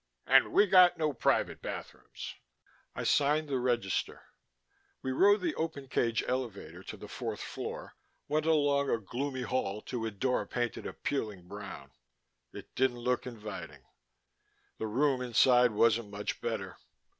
And 0.25 0.51
we 0.51 0.65
got 0.65 0.97
no 0.97 1.13
private 1.13 1.61
bathrooms." 1.61 2.33
I 2.95 3.03
signed 3.03 3.47
the 3.47 3.59
register. 3.59 4.23
We 5.03 5.11
rode 5.11 5.41
the 5.41 5.53
open 5.53 5.89
cage 5.89 6.23
elevator 6.27 6.81
to 6.85 6.97
the 6.97 7.07
fourth 7.07 7.39
floor, 7.39 7.93
went 8.27 8.47
along 8.47 8.89
a 8.89 8.97
gloomy 8.97 9.43
hall 9.43 9.79
to 9.83 10.07
a 10.07 10.09
door 10.09 10.47
painted 10.47 10.87
a 10.87 10.93
peeling 10.93 11.47
brown. 11.47 11.91
It 12.51 12.73
didn't 12.73 12.97
look 12.97 13.27
inviting; 13.27 13.85
the 14.79 14.87
room 14.87 15.21
inside 15.21 15.69
wasn't 15.69 16.09
much 16.09 16.41
better. 16.41 16.79